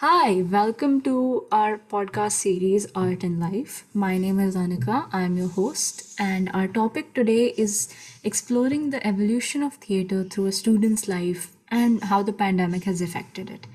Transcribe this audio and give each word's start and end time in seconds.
Hi, 0.00 0.42
welcome 0.42 1.00
to 1.00 1.48
our 1.50 1.78
podcast 1.92 2.30
series 2.30 2.86
Art 2.94 3.24
and 3.24 3.40
Life. 3.40 3.84
My 3.92 4.16
name 4.16 4.38
is 4.38 4.54
Anika, 4.54 5.08
I'm 5.12 5.36
your 5.36 5.48
host, 5.48 6.14
and 6.20 6.48
our 6.54 6.68
topic 6.68 7.14
today 7.14 7.52
is 7.56 7.92
exploring 8.22 8.90
the 8.90 9.04
evolution 9.04 9.64
of 9.64 9.74
theatre 9.74 10.22
through 10.22 10.46
a 10.46 10.52
student's 10.52 11.08
life 11.08 11.50
and 11.66 12.04
how 12.04 12.22
the 12.22 12.32
pandemic 12.32 12.84
has 12.84 13.00
affected 13.00 13.50
it. 13.50 13.66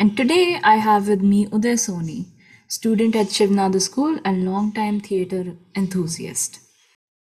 And 0.00 0.16
today 0.16 0.58
I 0.64 0.78
have 0.78 1.06
with 1.06 1.22
me 1.22 1.46
Uday 1.46 1.74
Soni, 1.74 2.26
student 2.66 3.14
at 3.14 3.30
Shiv 3.30 3.50
Nadar 3.50 3.80
School 3.80 4.18
and 4.24 4.44
longtime 4.44 4.98
theatre 4.98 5.54
enthusiast. 5.76 6.58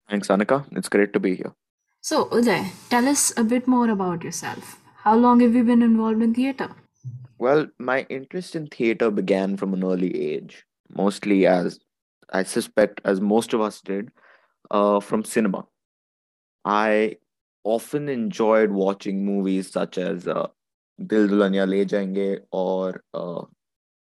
Thanks, 0.07 0.27
Anika. 0.27 0.67
It's 0.73 0.89
great 0.89 1.11
to 1.13 1.20
be 1.20 1.38
here. 1.38 1.55
So, 2.01 2.25
Uday, 2.25 2.70
tell 2.91 3.07
us 3.07 3.33
a 3.35 3.43
bit 3.43 3.67
more 3.67 3.89
about 3.89 4.23
yourself. 4.23 4.79
How 4.97 5.15
long 5.15 5.39
have 5.39 5.55
you 5.55 5.63
been 5.63 5.81
involved 5.81 6.21
in 6.21 6.35
theatre? 6.35 6.70
Well, 7.43 7.67
my 7.77 8.05
interest 8.09 8.55
in 8.55 8.67
theater 8.67 9.11
began 9.11 9.57
from 9.57 9.73
an 9.73 9.83
early 9.83 10.11
age, 10.33 10.63
mostly 10.95 11.45
as 11.45 11.77
I 12.29 12.43
suspect, 12.43 13.01
as 13.03 13.20
most 13.20 13.53
of 13.53 13.59
us 13.59 13.81
did, 13.81 14.11
uh, 14.71 15.01
from 15.01 15.25
cinema. 15.25 15.65
I 16.63 17.17
often 17.65 18.07
enjoyed 18.07 18.71
watching 18.71 19.25
movies 19.25 19.70
such 19.70 19.98
as 19.98 20.25
uh, 20.25 20.48
Dil 21.05 21.27
Dulhania 21.27 21.67
Le 21.67 21.84
Jayenge 21.84 22.39
or 22.53 23.03
uh, 23.13 23.41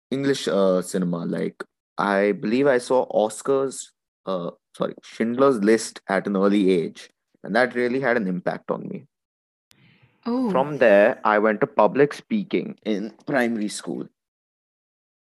English 0.09 0.47
uh, 0.47 0.81
cinema. 0.81 1.25
Like, 1.25 1.61
I 1.97 2.31
believe 2.31 2.67
I 2.67 2.77
saw 2.77 3.05
Oscars, 3.11 3.87
uh, 4.25 4.51
sorry, 4.77 4.95
Schindler's 5.03 5.57
List 5.57 5.99
at 6.07 6.27
an 6.27 6.37
early 6.37 6.71
age, 6.71 7.09
and 7.43 7.53
that 7.57 7.75
really 7.75 7.99
had 7.99 8.15
an 8.15 8.29
impact 8.29 8.71
on 8.71 8.87
me. 8.87 9.05
Oh, 10.25 10.49
From 10.51 10.77
there, 10.79 11.19
I 11.23 11.39
went 11.39 11.61
to 11.61 11.67
public 11.67 12.13
speaking 12.13 12.77
in 12.85 13.11
primary 13.25 13.69
school. 13.69 14.07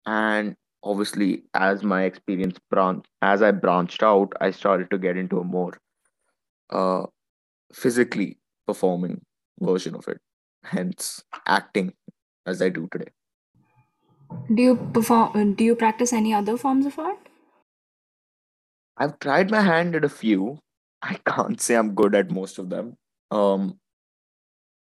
And 0.05 0.55
obviously, 0.83 1.43
as 1.53 1.83
my 1.83 2.03
experience 2.03 2.57
branched, 2.69 3.07
as 3.21 3.41
I 3.41 3.51
branched 3.51 4.03
out, 4.03 4.33
I 4.41 4.51
started 4.51 4.89
to 4.91 4.97
get 4.97 5.17
into 5.17 5.39
a 5.39 5.43
more 5.43 5.77
uh, 6.71 7.05
physically 7.73 8.39
performing 8.67 9.21
version 9.61 9.95
of 9.95 10.07
it, 10.07 10.19
hence 10.63 11.23
acting 11.47 11.93
as 12.45 12.61
I 12.61 12.69
do 12.69 12.87
today. 12.91 13.11
do 14.53 14.61
you 14.63 14.75
perform, 14.93 15.53
do 15.53 15.63
you 15.63 15.75
practice 15.75 16.11
any 16.13 16.33
other 16.33 16.57
forms 16.57 16.85
of 16.85 16.97
art? 16.99 17.17
I've 18.97 19.19
tried 19.19 19.51
my 19.51 19.61
hand 19.61 19.95
at 19.95 20.03
a 20.03 20.09
few. 20.09 20.59
I 21.01 21.15
can't 21.25 21.59
say 21.61 21.75
I'm 21.75 21.95
good 21.95 22.15
at 22.15 22.31
most 22.31 22.57
of 22.59 22.69
them. 22.69 22.97
Um, 23.31 23.79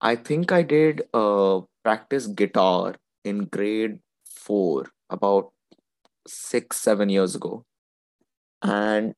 I 0.00 0.16
think 0.16 0.52
I 0.52 0.62
did 0.62 1.02
uh, 1.14 1.60
practice 1.82 2.26
guitar 2.26 2.96
in 3.24 3.46
grade 3.46 3.98
four 4.24 4.86
about 5.10 5.52
six, 6.26 6.76
seven 6.78 7.08
years 7.08 7.34
ago. 7.34 7.64
And 8.62 9.14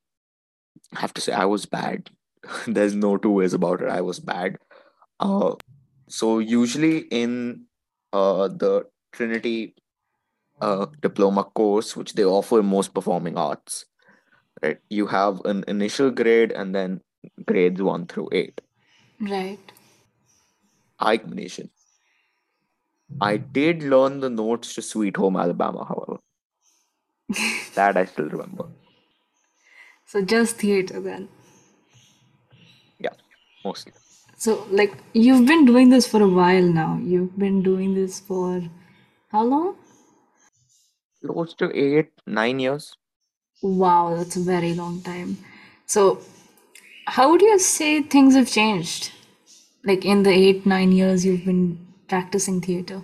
I 0.94 1.00
have 1.00 1.14
to 1.14 1.20
say, 1.20 1.32
I 1.32 1.44
was 1.44 1.66
bad. 1.66 2.10
There's 2.66 2.94
no 2.94 3.16
two 3.16 3.30
ways 3.30 3.54
about 3.54 3.82
it. 3.82 3.88
I 3.88 4.00
was 4.00 4.20
bad. 4.20 4.58
Uh, 5.20 5.54
so 6.08 6.38
usually 6.38 6.98
in 7.10 7.64
uh, 8.12 8.48
the 8.48 8.86
Trinity 9.12 9.74
uh, 10.60 10.86
diploma 11.00 11.44
course, 11.44 11.96
which 11.96 12.14
they 12.14 12.24
offer 12.24 12.60
in 12.60 12.66
most 12.66 12.94
performing 12.94 13.36
arts, 13.36 13.86
right? 14.62 14.78
You 14.90 15.06
have 15.06 15.40
an 15.44 15.64
initial 15.68 16.10
grade 16.10 16.52
and 16.52 16.74
then 16.74 17.00
grades 17.46 17.82
one 17.82 18.06
through 18.06 18.28
eight. 18.32 18.60
Right. 19.20 19.58
I 21.00 21.16
combination. 21.18 21.70
I 23.20 23.36
did 23.36 23.82
learn 23.82 24.20
the 24.20 24.30
notes 24.30 24.74
to 24.74 24.82
Sweet 24.82 25.16
Home 25.16 25.36
Alabama, 25.36 25.84
however. 25.84 26.18
That 27.74 27.96
I 27.96 28.04
still 28.06 28.28
remember. 28.28 28.66
So 30.06 30.22
just 30.22 30.56
theater 30.56 31.00
then. 31.00 31.28
Yeah, 32.98 33.14
mostly. 33.64 33.92
So 34.36 34.66
like 34.70 34.94
you've 35.12 35.46
been 35.46 35.64
doing 35.64 35.90
this 35.90 36.06
for 36.06 36.22
a 36.22 36.28
while 36.28 36.62
now. 36.62 36.98
You've 37.02 37.38
been 37.38 37.62
doing 37.62 37.94
this 37.94 38.20
for 38.20 38.62
how 39.30 39.42
long? 39.44 39.76
Close 41.24 41.54
to 41.54 41.70
eight, 41.76 42.10
nine 42.26 42.60
years. 42.60 42.94
Wow, 43.62 44.14
that's 44.16 44.36
a 44.36 44.40
very 44.40 44.74
long 44.74 45.02
time. 45.02 45.38
So 45.86 46.20
how 47.06 47.30
would 47.30 47.42
you 47.42 47.58
say 47.58 48.02
things 48.02 48.34
have 48.36 48.48
changed? 48.50 49.12
Like 49.84 50.04
in 50.04 50.22
the 50.22 50.30
eight, 50.30 50.66
nine 50.66 50.92
years 50.92 51.24
you've 51.24 51.44
been 51.44 51.86
practicing 52.08 52.60
theater. 52.60 53.02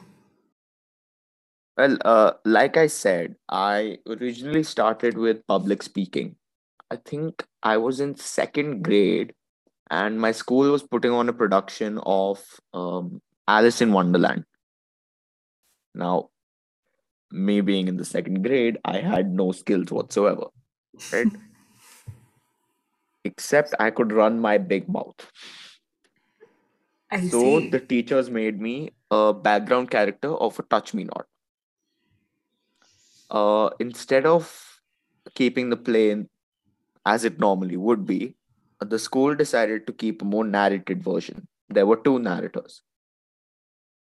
Well, 1.76 1.98
uh, 2.04 2.32
like 2.44 2.76
I 2.76 2.86
said, 2.86 3.36
I 3.48 3.98
originally 4.06 4.62
started 4.62 5.18
with 5.18 5.46
public 5.46 5.82
speaking. 5.82 6.36
I 6.90 6.96
think 6.96 7.44
I 7.62 7.78
was 7.78 8.00
in 8.00 8.16
second 8.16 8.82
grade, 8.82 9.34
and 9.90 10.20
my 10.20 10.30
school 10.30 10.70
was 10.70 10.82
putting 10.84 11.10
on 11.10 11.28
a 11.28 11.32
production 11.32 11.98
of 12.06 12.44
um, 12.72 13.20
Alice 13.48 13.80
in 13.80 13.92
Wonderland. 13.92 14.44
Now, 15.94 16.30
me 17.32 17.60
being 17.60 17.88
in 17.88 17.96
the 17.96 18.04
second 18.04 18.42
grade, 18.42 18.78
I 18.84 18.98
had 18.98 19.32
no 19.32 19.50
skills 19.50 19.90
whatsoever, 19.90 20.46
right? 21.12 21.26
Except 23.24 23.74
I 23.80 23.90
could 23.90 24.12
run 24.12 24.38
my 24.38 24.58
big 24.58 24.88
mouth. 24.88 25.30
I 27.14 27.28
So 27.28 27.60
the 27.60 27.80
teachers 27.80 28.28
made 28.28 28.60
me 28.60 28.90
a 29.10 29.32
background 29.32 29.90
character 29.90 30.34
of 30.34 30.58
a 30.58 30.62
Touch 30.64 30.92
Me 30.94 31.04
Not. 31.04 31.26
Uh, 33.30 33.70
instead 33.80 34.26
of 34.26 34.80
keeping 35.34 35.70
the 35.70 35.76
play 35.76 36.24
as 37.06 37.24
it 37.24 37.38
normally 37.38 37.76
would 37.76 38.06
be, 38.06 38.36
the 38.80 38.98
school 38.98 39.34
decided 39.34 39.86
to 39.86 39.92
keep 39.92 40.22
a 40.22 40.24
more 40.24 40.44
narrated 40.44 41.02
version. 41.02 41.48
There 41.68 41.86
were 41.86 41.96
two 41.96 42.18
narrators. 42.18 42.82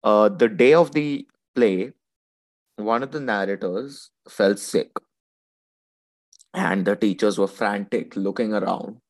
Uh, 0.03 0.29
the 0.29 0.47
day 0.47 0.73
of 0.73 0.94
the 0.94 1.28
play, 1.55 1.94
one 2.78 3.03
of 3.03 3.11
the 3.11 3.19
narrators 3.19 4.11
fell 4.29 4.57
sick, 4.57 4.91
and 6.53 6.85
the 6.85 6.95
teachers 6.95 7.38
were 7.38 7.47
frantic 7.47 8.16
looking 8.16 8.53
around. 8.53 9.01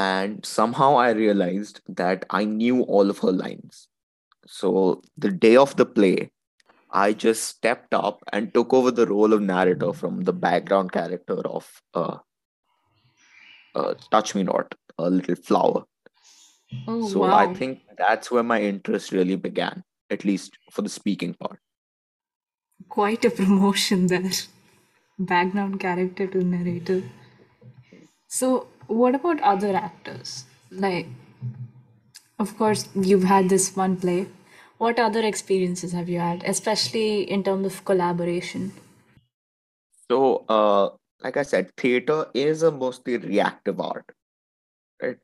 And 0.00 0.46
somehow 0.46 0.90
I 0.96 1.10
realized 1.10 1.80
that 2.00 2.24
I 2.30 2.44
knew 2.44 2.82
all 2.82 3.10
of 3.10 3.18
her 3.18 3.32
lines. 3.32 3.88
So 4.46 5.02
the 5.16 5.30
day 5.30 5.56
of 5.56 5.76
the 5.76 5.86
play, 5.86 6.30
I 6.90 7.12
just 7.12 7.44
stepped 7.44 7.94
up 7.94 8.22
and 8.32 8.52
took 8.54 8.72
over 8.72 8.90
the 8.90 9.06
role 9.06 9.32
of 9.32 9.42
narrator 9.42 9.92
from 9.92 10.22
the 10.22 10.32
background 10.32 10.92
character 10.92 11.38
of 11.58 11.68
uh, 11.94 12.16
uh, 13.74 13.94
Touch 14.10 14.34
Me 14.34 14.42
Not, 14.42 14.74
a 14.98 15.10
little 15.10 15.36
flower. 15.36 15.84
Oh 16.86 17.08
So 17.08 17.24
I 17.24 17.52
think 17.52 17.82
that's 17.98 18.30
where 18.30 18.42
my 18.42 18.60
interest 18.62 19.12
really 19.12 19.36
began, 19.36 19.84
at 20.08 20.24
least 20.24 20.56
for 20.70 20.82
the 20.82 20.88
speaking 20.88 21.34
part. 21.34 21.58
Quite 22.88 23.24
a 23.24 23.30
promotion 23.30 24.06
there. 24.06 24.32
Background 25.18 25.80
character 25.80 26.26
to 26.26 26.42
narrator. 26.42 27.02
So 28.28 28.68
what 28.90 29.14
about 29.14 29.40
other 29.40 29.74
actors? 29.74 30.44
Like 30.70 31.06
Of 32.40 32.56
course, 32.58 32.88
you've 32.96 33.22
had 33.22 33.48
this 33.48 33.76
one 33.76 33.96
play. 33.96 34.26
What 34.78 34.98
other 34.98 35.20
experiences 35.24 35.92
have 35.92 36.08
you 36.08 36.18
had, 36.18 36.42
especially 36.42 37.22
in 37.22 37.44
terms 37.44 37.66
of 37.66 37.84
collaboration? 37.84 38.72
So, 40.10 40.44
uh, 40.48 40.90
like 41.22 41.36
I 41.36 41.42
said, 41.42 41.70
theater 41.76 42.26
is 42.34 42.62
a 42.62 42.70
mostly 42.70 43.16
reactive 43.18 43.80
art, 43.80 44.04
right? 45.02 45.18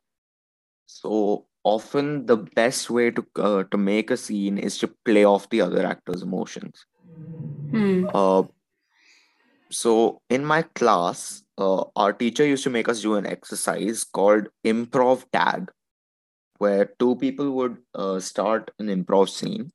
So 0.87 1.47
often 1.65 2.27
the 2.27 2.37
best 2.38 2.91
way 2.91 3.10
to 3.10 3.27
uh, 3.37 3.65
to 3.65 3.78
make 3.78 4.10
a 4.10 4.16
scene 4.16 4.59
is 4.59 4.78
to 4.78 4.88
play 5.04 5.25
off 5.25 5.48
the 5.50 5.62
other 5.62 5.87
actor's 5.87 6.22
emotions. 6.22 6.87
Hmm. 7.71 8.06
Uh, 8.15 8.44
so 9.71 10.21
in 10.30 10.45
my 10.45 10.63
class, 10.63 11.42
uh, 11.58 11.84
our 11.97 12.12
teacher 12.12 12.44
used 12.44 12.64
to 12.64 12.70
make 12.70 12.88
us 12.88 13.03
do 13.03 13.14
an 13.14 13.26
exercise 13.26 14.04
called 14.04 14.48
improv 14.64 15.24
tag, 15.32 15.70
where 16.58 16.86
two 16.98 17.16
people 17.16 17.50
would 17.53 17.78
uh, 17.94 18.20
start 18.20 18.70
an 18.78 18.88
improv 18.88 19.28
scene. 19.28 19.70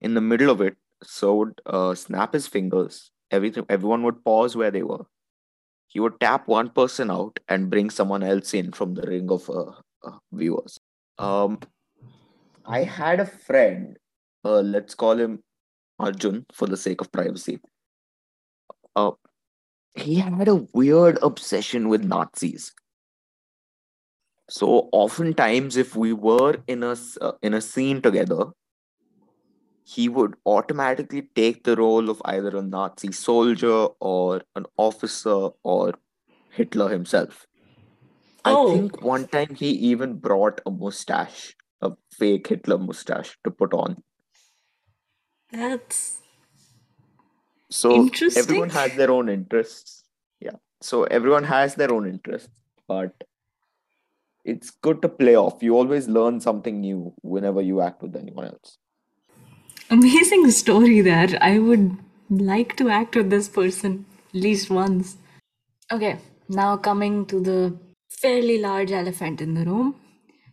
In 0.00 0.14
the 0.14 0.20
middle 0.20 0.50
of 0.50 0.60
it, 0.60 0.76
so 1.02 1.34
would 1.36 1.60
uh, 1.66 1.94
snap 1.94 2.32
his 2.34 2.46
fingers. 2.46 3.10
Everything, 3.30 3.66
everyone 3.68 4.02
would 4.04 4.24
pause 4.24 4.56
where 4.56 4.70
they 4.70 4.82
were. 4.82 5.04
He 5.88 6.00
would 6.00 6.20
tap 6.20 6.46
one 6.46 6.70
person 6.70 7.10
out 7.10 7.40
and 7.48 7.70
bring 7.70 7.90
someone 7.90 8.22
else 8.22 8.54
in 8.54 8.72
from 8.72 8.94
the 8.94 9.02
ring 9.02 9.30
of 9.30 9.48
uh, 9.50 9.72
uh, 10.04 10.18
viewers. 10.32 10.78
Um, 11.18 11.58
I 12.64 12.84
had 12.84 13.20
a 13.20 13.26
friend, 13.26 13.96
uh, 14.44 14.60
let's 14.60 14.94
call 14.94 15.18
him 15.18 15.42
Arjun 15.98 16.46
for 16.52 16.66
the 16.66 16.76
sake 16.76 17.00
of 17.00 17.10
privacy. 17.10 17.60
Uh, 18.94 19.12
he 19.94 20.16
had 20.16 20.48
a 20.48 20.66
weird 20.72 21.18
obsession 21.22 21.88
with 21.88 22.04
Nazis. 22.04 22.72
So 24.50 24.88
oftentimes, 24.92 25.76
if 25.76 25.94
we 25.96 26.12
were 26.12 26.62
in 26.66 26.82
a 26.82 26.96
uh, 27.20 27.32
in 27.42 27.54
a 27.54 27.60
scene 27.60 28.00
together, 28.02 28.46
he 29.84 30.08
would 30.08 30.36
automatically 30.46 31.22
take 31.34 31.64
the 31.64 31.76
role 31.76 32.08
of 32.10 32.22
either 32.24 32.56
a 32.56 32.62
Nazi 32.62 33.12
soldier 33.12 33.88
or 34.00 34.42
an 34.54 34.66
officer 34.76 35.50
or 35.62 35.94
Hitler 36.50 36.88
himself. 36.90 37.46
I 38.44 38.56
Oh, 38.56 38.66
think 38.70 39.02
one 39.02 39.28
time 39.28 39.54
he 39.54 39.70
even 39.70 40.18
brought 40.18 40.60
a 40.66 40.70
mustache, 40.70 41.56
a 41.80 41.92
fake 42.10 42.48
Hitler 42.48 42.78
mustache 42.78 43.38
to 43.44 43.50
put 43.50 43.72
on. 43.74 44.02
that's 45.50 46.20
So 47.70 48.08
everyone 48.36 48.70
has 48.70 48.94
their 48.94 49.10
own 49.10 49.28
interests. 49.28 50.04
Yeah. 50.40 50.56
So 50.80 51.04
everyone 51.04 51.44
has 51.44 51.74
their 51.74 51.92
own 51.92 52.08
interests, 52.08 52.48
but 52.86 53.12
it's 54.44 54.70
good 54.70 55.02
to 55.02 55.08
play 55.08 55.36
off. 55.36 55.62
You 55.62 55.76
always 55.76 56.08
learn 56.08 56.40
something 56.40 56.80
new 56.80 57.14
whenever 57.22 57.60
you 57.60 57.80
act 57.80 58.02
with 58.02 58.16
anyone 58.16 58.46
else. 58.46 58.78
Amazing 59.90 60.50
story 60.50 61.00
there. 61.00 61.28
I 61.40 61.58
would 61.58 61.96
like 62.30 62.76
to 62.76 62.88
act 62.88 63.16
with 63.16 63.30
this 63.30 63.48
person 63.48 64.06
at 64.28 64.40
least 64.40 64.70
once. 64.70 65.16
Okay, 65.90 66.18
now 66.48 66.76
coming 66.76 67.26
to 67.26 67.40
the 67.40 67.76
fairly 68.08 68.58
large 68.58 68.92
elephant 68.92 69.40
in 69.40 69.54
the 69.54 69.64
room 69.64 69.94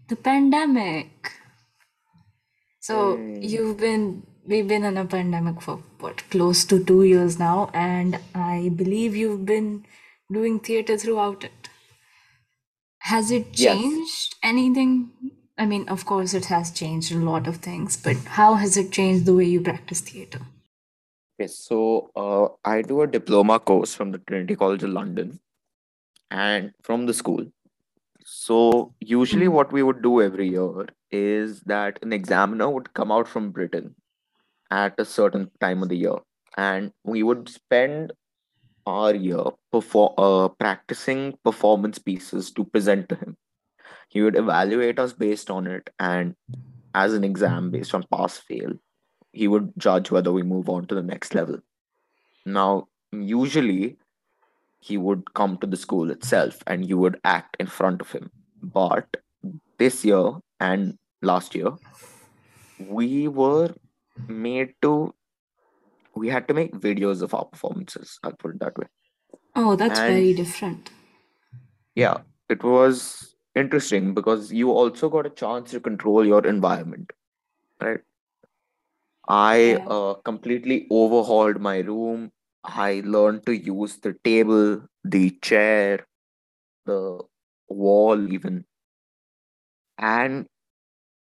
the 0.07 0.15
pandemic. 0.15 1.31
So, 2.79 3.17
you've 3.17 3.77
been, 3.77 4.23
we've 4.45 4.67
been 4.67 4.83
in 4.83 4.97
a 4.97 5.06
pandemic 5.06 5.62
for 5.62 5.81
what, 6.06 6.24
close 6.31 6.66
to 6.66 6.84
two 6.84 7.04
years 7.04 7.40
now, 7.40 7.69
and 7.74 8.19
I 8.36 8.69
believe 8.75 9.16
you've 9.16 9.46
been 9.46 9.86
doing 10.31 10.60
theater 10.60 10.98
throughout 10.98 11.44
it. 11.46 11.69
Has 13.00 13.31
it 13.31 13.54
Yes. 13.54 13.75
changed 13.81 14.36
anything? 14.44 15.12
I 15.57 15.66
mean, 15.66 15.88
of 15.90 16.06
course, 16.06 16.34
it 16.34 16.46
has 16.46 16.72
changed 16.72 17.12
a 17.13 17.18
lot 17.18 17.48
of 17.48 17.57
things, 17.57 17.98
but 17.98 18.18
how 18.40 18.56
has 18.56 18.78
it 18.78 18.92
changed 18.92 19.25
the 19.25 19.36
way 19.36 19.46
you 19.46 19.62
practice 19.62 20.02
theater? 20.02 20.42
Okay, 21.40 21.48
so 21.48 22.12
uh, 22.16 22.48
I 22.68 22.81
do 22.81 23.01
a 23.01 23.08
diploma 23.08 23.60
course 23.60 23.94
from 23.96 24.12
the 24.12 24.19
Trinity 24.19 24.56
College 24.56 24.84
of 24.84 24.92
London 24.92 25.40
and 26.31 26.74
from 26.84 27.06
the 27.08 27.13
school. 27.13 27.46
So 28.25 28.94
usually 29.00 29.48
Hmm. 29.48 29.54
what 29.58 29.72
we 29.74 29.84
would 29.84 30.01
do 30.04 30.22
every 30.22 30.50
year 30.50 30.88
is 31.12 31.62
that 31.62 32.00
an 32.04 32.13
examiner 32.13 32.69
would 32.69 32.94
come 32.94 33.12
out 33.12 33.28
from 33.28 33.51
Britain 33.51 33.96
at 34.71 35.00
a 35.00 35.06
certain 35.06 35.51
time 35.59 35.83
of 35.83 35.89
the 35.89 35.97
year, 35.97 36.17
and 36.57 36.91
we 37.03 37.23
would 37.23 37.50
spend 37.50 38.13
our 38.85 39.15
year 39.15 39.44
perform 39.71 40.13
uh, 40.17 40.47
practicing 40.47 41.38
performance 41.44 41.97
pieces 41.97 42.51
to 42.51 42.63
present 42.65 43.09
to 43.09 43.15
him. 43.15 43.35
He 44.09 44.21
would 44.21 44.35
evaluate 44.35 45.00
us 45.00 45.13
based 45.13 45.50
on 45.50 45.67
it, 45.67 45.89
and 46.00 46.35
as 46.94 47.13
an 47.13 47.23
exam 47.23 47.71
based 47.71 47.94
on 47.94 48.06
pass 48.12 48.38
fail, 48.38 48.73
he 49.33 49.47
would 49.47 49.73
judge 49.77 50.12
whether 50.12 50.31
we 50.31 50.44
move 50.44 50.69
on 50.69 50.88
to 50.88 50.95
the 50.95 51.03
next 51.03 51.35
level. 51.35 51.59
Now, 52.45 52.88
usually 53.12 53.97
he 54.79 54.97
would 54.97 55.33
come 55.33 55.57
to 55.57 55.67
the 55.67 55.77
school 55.77 56.12
itself 56.12 56.62
and 56.67 56.88
you 56.88 56.97
would 56.97 57.19
act 57.23 57.57
in 57.59 57.67
front 57.67 58.01
of 58.01 58.12
him. 58.12 58.29
But 58.62 59.17
this 59.77 60.06
year 60.06 60.31
and 60.59 60.97
last 61.21 61.56
year, 61.56 61.71
we 62.79 63.27
were 63.27 63.73
made 64.30 64.74
to, 64.81 65.13
we 66.16 66.30
had 66.30 66.48
to 66.48 66.54
make 66.54 66.74
videos 66.74 67.22
of 67.22 67.33
our 67.33 67.45
performances. 67.45 68.19
I'll 68.24 68.33
put 68.33 68.56
it 68.56 68.60
that 68.60 68.77
way. 68.77 68.88
Oh, 69.56 69.75
that's 69.75 70.00
And 70.00 70.16
very 70.16 70.33
different. 70.33 70.89
yeah, 71.95 72.18
it 72.50 72.63
was 72.63 73.36
interesting 73.56 74.13
because 74.13 74.51
you 74.51 74.72
also 74.72 75.10
got 75.10 75.25
a 75.25 75.30
chance 75.30 75.72
to 75.72 75.80
control 75.80 76.25
your 76.25 76.45
environment, 76.45 77.12
right? 77.81 78.00
I 79.27 79.75
Yeah. 79.77 79.86
uh, 79.88 80.13
completely 80.16 80.88
overhauled 80.89 81.60
my 81.60 81.80
room. 81.80 82.31
I 82.63 83.01
learned 83.06 83.45
to 83.45 83.56
use 83.57 83.98
the 84.00 84.13
table, 84.24 84.88
the 85.04 85.31
chair, 85.42 86.06
the 86.86 87.22
wall, 87.69 88.31
even. 88.31 88.66
And 89.98 90.48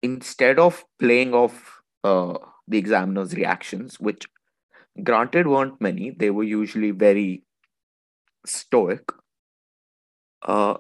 instead 0.02 0.58
of 0.58 0.85
playing 0.99 1.35
off 1.35 1.81
uh, 2.05 2.38
the 2.69 2.79
examiner's 2.79 3.35
reactions, 3.35 3.99
which 4.00 4.26
granted 5.03 5.47
weren't 5.47 5.81
many, 5.81 6.11
they 6.11 6.31
were 6.31 6.44
usually 6.44 6.91
very 6.91 7.44
stoic, 8.47 9.11
uh, 10.43 10.79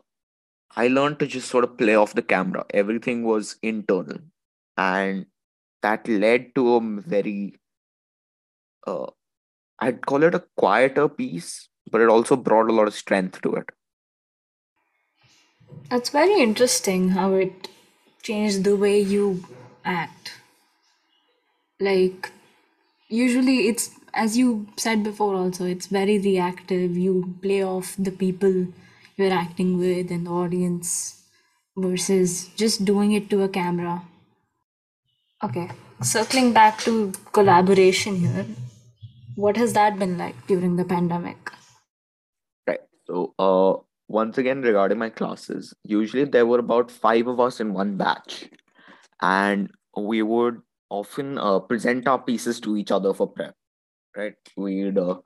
I 0.76 0.88
learned 0.88 1.18
to 1.20 1.26
just 1.26 1.48
sort 1.48 1.64
of 1.64 1.76
play 1.76 1.94
off 1.94 2.14
the 2.14 2.22
camera. 2.22 2.64
Everything 2.70 3.24
was 3.24 3.56
internal. 3.62 4.18
And 4.76 5.26
that 5.82 6.06
led 6.08 6.54
to 6.54 6.76
a 6.76 6.80
very, 6.80 7.54
uh, 8.86 9.06
I'd 9.78 10.04
call 10.06 10.22
it 10.22 10.34
a 10.34 10.44
quieter 10.56 11.08
piece, 11.08 11.68
but 11.90 12.00
it 12.00 12.08
also 12.08 12.36
brought 12.36 12.70
a 12.70 12.72
lot 12.72 12.88
of 12.88 12.94
strength 12.94 13.42
to 13.42 13.54
it. 13.56 13.70
That's 15.90 16.10
very 16.10 16.40
interesting 16.40 17.10
how 17.10 17.34
it 17.34 17.68
changed 18.22 18.64
the 18.64 18.76
way 18.76 19.00
you 19.00 19.44
act. 19.84 20.37
Like, 21.80 22.30
usually 23.08 23.68
it's, 23.68 23.90
as 24.14 24.36
you 24.36 24.66
said 24.76 25.04
before, 25.04 25.34
also, 25.34 25.64
it's 25.64 25.86
very 25.86 26.18
reactive. 26.18 26.96
You 26.96 27.34
play 27.40 27.62
off 27.62 27.94
the 27.98 28.10
people 28.10 28.68
you're 29.16 29.32
acting 29.32 29.78
with 29.78 30.10
and 30.10 30.26
the 30.26 30.30
audience 30.30 31.22
versus 31.76 32.48
just 32.56 32.84
doing 32.84 33.12
it 33.12 33.30
to 33.30 33.42
a 33.42 33.48
camera. 33.48 34.02
Okay, 35.42 35.70
circling 36.02 36.52
back 36.52 36.78
to 36.80 37.12
collaboration 37.32 38.16
here, 38.16 38.46
what 39.36 39.56
has 39.56 39.72
that 39.74 39.98
been 39.98 40.18
like 40.18 40.46
during 40.48 40.76
the 40.76 40.84
pandemic? 40.84 41.52
Right. 42.66 42.80
So, 43.06 43.34
uh, 43.38 43.74
once 44.08 44.36
again, 44.38 44.62
regarding 44.62 44.98
my 44.98 45.10
classes, 45.10 45.74
usually 45.84 46.24
there 46.24 46.46
were 46.46 46.58
about 46.58 46.90
five 46.90 47.28
of 47.28 47.38
us 47.38 47.60
in 47.60 47.72
one 47.72 47.96
batch, 47.96 48.48
and 49.20 49.70
we 49.96 50.22
would 50.22 50.60
often 50.90 51.38
uh, 51.38 51.58
present 51.58 52.08
our 52.08 52.18
pieces 52.18 52.60
to 52.60 52.76
each 52.76 52.90
other 52.90 53.12
for 53.12 53.28
prep. 53.28 53.54
Right. 54.16 54.34
We'd 54.56 54.98
uh, 54.98 55.16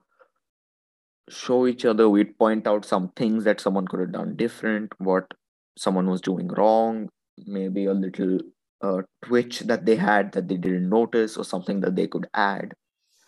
show 1.28 1.66
each 1.66 1.84
other, 1.84 2.08
we'd 2.08 2.38
point 2.38 2.66
out 2.66 2.84
some 2.84 3.10
things 3.16 3.44
that 3.44 3.60
someone 3.60 3.86
could 3.86 4.00
have 4.00 4.12
done 4.12 4.36
different, 4.36 4.92
what 4.98 5.32
someone 5.78 6.10
was 6.10 6.20
doing 6.20 6.48
wrong, 6.48 7.08
maybe 7.46 7.86
a 7.86 7.94
little 7.94 8.38
uh, 8.82 9.02
twitch 9.24 9.60
that 9.60 9.86
they 9.86 9.96
had 9.96 10.32
that 10.32 10.48
they 10.48 10.56
didn't 10.56 10.88
notice, 10.88 11.36
or 11.36 11.44
something 11.44 11.80
that 11.80 11.96
they 11.96 12.06
could 12.06 12.26
add. 12.34 12.74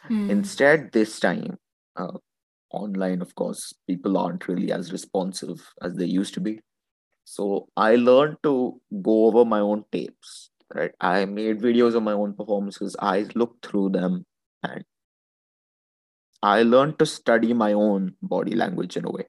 Hmm. 0.03 0.31
Instead, 0.31 0.93
this 0.93 1.19
time, 1.21 1.59
uh, 1.97 2.19
online, 2.71 3.23
of 3.23 3.35
course, 3.35 3.73
people 3.87 4.19
aren't 4.19 4.49
really 4.49 4.73
as 4.73 4.93
responsive 4.93 5.73
as 5.81 5.95
they 5.95 6.05
used 6.05 6.35
to 6.35 6.41
be. 6.41 6.61
So 7.25 7.69
I 7.77 7.95
learned 7.97 8.37
to 8.43 8.81
go 9.03 9.27
over 9.27 9.45
my 9.45 9.61
own 9.61 9.85
tapes, 9.91 10.51
right? 10.73 10.93
I 11.01 11.25
made 11.25 11.61
videos 11.61 11.95
of 11.95 12.03
my 12.03 12.13
own 12.13 12.35
performances. 12.35 12.97
I 13.01 13.27
looked 13.35 13.67
through 13.67 13.91
them 13.91 14.25
and 14.63 14.85
I 16.43 16.63
learned 16.63 16.99
to 16.99 17.07
study 17.07 17.53
my 17.55 17.73
own 17.73 18.15
body 18.23 18.55
language 18.55 18.97
in 18.97 19.07
a 19.07 19.11
way, 19.11 19.27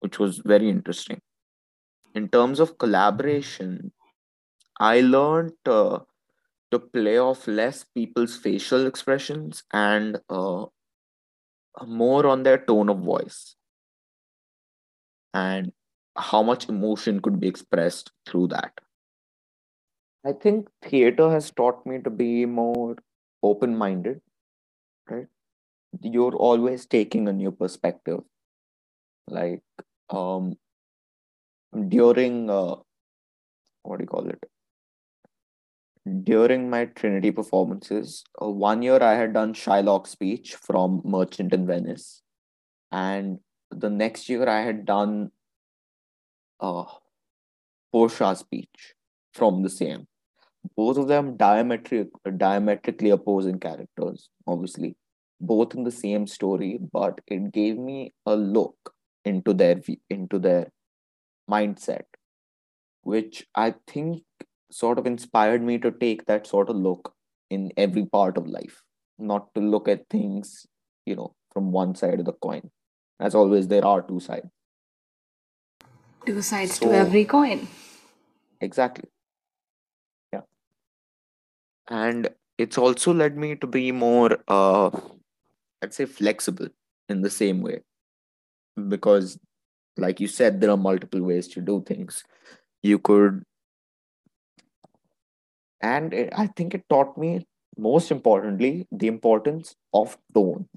which 0.00 0.18
was 0.18 0.38
very 0.38 0.68
interesting. 0.68 1.20
In 2.14 2.28
terms 2.28 2.58
of 2.58 2.78
collaboration, 2.78 3.92
I 4.80 5.00
learned 5.00 5.52
uh, 5.66 6.00
to 6.70 6.78
play 6.78 7.18
off 7.18 7.46
less 7.46 7.84
people's 7.94 8.36
facial 8.36 8.86
expressions 8.86 9.62
and 9.72 10.18
uh, 10.28 10.66
more 11.86 12.26
on 12.26 12.42
their 12.42 12.58
tone 12.58 12.88
of 12.88 12.98
voice 12.98 13.54
and 15.32 15.72
how 16.16 16.42
much 16.42 16.68
emotion 16.68 17.20
could 17.20 17.38
be 17.38 17.46
expressed 17.46 18.10
through 18.26 18.48
that. 18.48 18.72
I 20.28 20.32
think 20.32 20.68
theater 20.82 21.30
has 21.30 21.50
taught 21.50 21.86
me 21.86 21.98
to 22.02 22.10
be 22.10 22.44
more 22.46 22.96
open 23.42 23.76
minded, 23.76 24.20
right? 25.08 25.26
You're 26.02 26.36
always 26.36 26.86
taking 26.86 27.28
a 27.28 27.32
new 27.32 27.52
perspective. 27.52 28.20
Like 29.28 29.62
um 30.10 30.56
during 31.88 32.50
uh 32.50 32.76
what 33.82 33.98
do 33.98 34.02
you 34.04 34.08
call 34.08 34.28
it? 34.28 34.44
During 36.24 36.70
my 36.70 36.86
Trinity 36.86 37.30
performances, 37.30 38.24
uh, 38.42 38.48
one 38.50 38.82
year 38.82 39.02
I 39.02 39.14
had 39.14 39.32
done 39.32 39.54
Shylock's 39.54 40.10
speech 40.10 40.54
from 40.56 41.02
Merchant 41.04 41.52
in 41.52 41.66
Venice, 41.66 42.22
and 42.92 43.40
the 43.70 43.90
next 43.90 44.28
year 44.28 44.48
I 44.48 44.62
had 44.62 44.84
done 44.86 45.32
uh 46.60 46.84
Portia's 47.92 48.40
speech 48.40 48.94
from 49.32 49.62
the 49.62 49.70
same. 49.70 50.06
Both 50.76 50.96
of 50.98 51.08
them 51.08 51.36
diametric, 51.36 52.08
diametrically 52.36 53.10
opposing 53.10 53.58
characters, 53.58 54.28
obviously, 54.46 54.96
both 55.40 55.74
in 55.74 55.84
the 55.84 55.90
same 55.90 56.26
story, 56.26 56.78
but 56.92 57.20
it 57.26 57.52
gave 57.52 57.78
me 57.78 58.12
a 58.26 58.36
look 58.36 58.94
into 59.24 59.52
their 59.52 59.80
into 60.10 60.38
their 60.38 60.70
mindset, 61.50 62.04
which 63.02 63.46
I 63.54 63.74
think 63.86 64.22
sort 64.70 64.98
of 64.98 65.06
inspired 65.06 65.62
me 65.62 65.78
to 65.78 65.90
take 65.90 66.26
that 66.26 66.46
sort 66.46 66.68
of 66.68 66.76
look 66.76 67.14
in 67.50 67.72
every 67.76 68.04
part 68.04 68.36
of 68.36 68.46
life, 68.46 68.82
not 69.18 69.54
to 69.54 69.60
look 69.60 69.88
at 69.88 70.08
things, 70.10 70.66
you 71.06 71.16
know, 71.16 71.34
from 71.52 71.72
one 71.72 71.94
side 71.94 72.18
of 72.18 72.26
the 72.26 72.32
coin. 72.32 72.70
As 73.20 73.34
always, 73.34 73.68
there 73.68 73.84
are 73.84 74.02
two 74.02 74.20
sides. 74.20 74.46
Two 76.26 76.42
sides 76.42 76.78
to 76.80 76.92
every 76.92 77.24
coin. 77.24 77.68
exactly. 78.60 79.08
And 81.88 82.28
it's 82.58 82.78
also 82.78 83.14
led 83.14 83.36
me 83.36 83.56
to 83.56 83.66
be 83.66 83.92
more, 83.92 84.38
uh, 84.46 84.90
I'd 85.82 85.94
say, 85.94 86.04
flexible 86.04 86.68
in 87.08 87.22
the 87.22 87.30
same 87.30 87.62
way. 87.62 87.80
Because, 88.88 89.38
like 89.96 90.20
you 90.20 90.28
said, 90.28 90.60
there 90.60 90.70
are 90.70 90.76
multiple 90.76 91.22
ways 91.22 91.48
to 91.48 91.60
do 91.60 91.82
things. 91.86 92.24
You 92.82 92.98
could, 92.98 93.42
and 95.80 96.14
it, 96.14 96.32
I 96.36 96.46
think 96.46 96.74
it 96.74 96.84
taught 96.88 97.16
me, 97.18 97.46
most 97.76 98.10
importantly, 98.10 98.86
the 98.92 99.06
importance 99.06 99.74
of 99.92 100.16
tone. 100.34 100.68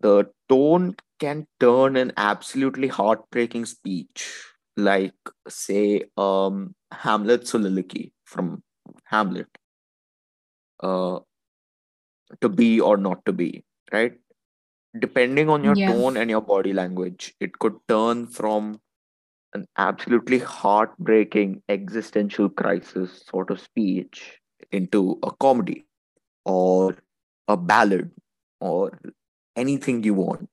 The 0.00 0.30
tone 0.48 0.96
can 1.18 1.46
turn 1.58 1.96
an 1.96 2.12
absolutely 2.16 2.86
heartbreaking 2.86 3.66
speech, 3.66 4.44
like, 4.76 5.14
say, 5.48 6.04
um, 6.16 6.76
Hamlet's 6.92 7.50
soliloquy 7.50 8.12
from 8.24 8.62
Hamlet, 9.04 9.57
uh, 10.80 11.20
to 12.40 12.48
be 12.48 12.80
or 12.80 12.96
not 12.96 13.24
to 13.26 13.32
be, 13.32 13.64
right? 13.92 14.18
Depending 14.98 15.48
on 15.48 15.64
your 15.64 15.76
Yeah. 15.76 15.86
tone 15.86 16.16
and 16.16 16.30
your 16.30 16.40
body 16.40 16.72
language, 16.72 17.34
it 17.40 17.58
could 17.58 17.76
turn 17.88 18.26
from 18.26 18.80
an 19.54 19.66
absolutely 19.76 20.38
heartbreaking 20.38 21.62
existential 21.68 22.48
crisis 22.48 23.22
sort 23.26 23.50
of 23.50 23.60
speech 23.60 24.40
into 24.72 25.18
a 25.22 25.30
comedy 25.32 25.86
or 26.44 26.96
a 27.48 27.56
ballad 27.56 28.10
or 28.60 28.98
anything 29.56 30.04
you 30.04 30.14
want, 30.14 30.48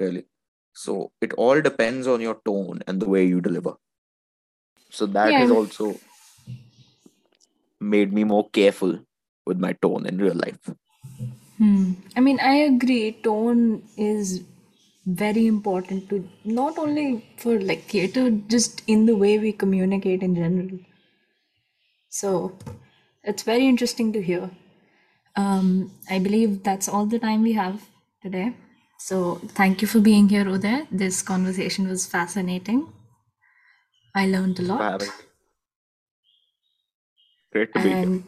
really. 0.00 0.26
So 0.74 1.12
it 1.20 1.32
all 1.34 1.60
depends 1.60 2.06
on 2.06 2.20
your 2.20 2.40
tone 2.44 2.82
and 2.86 3.00
the 3.00 3.08
way 3.08 3.24
you 3.26 3.40
deliver. 3.40 3.74
So 4.90 5.06
that 5.06 5.38
Yeah. 5.38 5.50
also 5.50 6.00
made 7.80 8.12
me 8.12 8.24
more 8.24 8.48
careful 8.50 8.98
with 9.46 9.58
my 9.58 9.72
tone 9.74 10.06
in 10.06 10.18
real 10.18 10.34
life. 10.34 10.70
Hmm. 11.58 11.92
I 12.16 12.20
mean, 12.20 12.38
I 12.40 12.54
agree. 12.72 13.12
Tone 13.12 13.82
is 13.96 14.44
very 15.06 15.46
important 15.46 16.08
to 16.10 16.28
not 16.44 16.78
only 16.78 17.24
for 17.36 17.58
like 17.60 17.84
theater, 17.84 18.30
just 18.30 18.82
in 18.86 19.06
the 19.06 19.16
way 19.16 19.38
we 19.38 19.52
communicate 19.52 20.22
in 20.22 20.34
general. 20.34 20.78
So 22.08 22.56
it's 23.24 23.42
very 23.42 23.66
interesting 23.66 24.12
to 24.12 24.22
hear. 24.22 24.50
Um, 25.36 25.92
I 26.10 26.18
believe 26.18 26.62
that's 26.62 26.88
all 26.88 27.06
the 27.06 27.18
time 27.18 27.42
we 27.42 27.52
have 27.52 27.82
today. 28.22 28.54
So 28.98 29.36
thank 29.54 29.80
you 29.80 29.88
for 29.88 30.00
being 30.00 30.28
here, 30.28 30.44
Uday. 30.44 30.86
This 30.90 31.22
conversation 31.22 31.88
was 31.88 32.06
fascinating. 32.06 32.92
I 34.14 34.26
learned 34.26 34.58
a 34.58 34.62
lot. 34.62 34.80
me. 35.02 35.08
Great 37.52 37.72
to 37.74 37.82
be 37.82 37.88
here. 37.88 37.98
And 37.98 38.24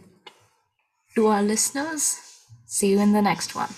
to 1.14 1.26
our 1.26 1.42
listeners, 1.42 2.16
see 2.66 2.90
you 2.90 3.00
in 3.00 3.12
the 3.12 3.22
next 3.22 3.54
one. 3.54 3.68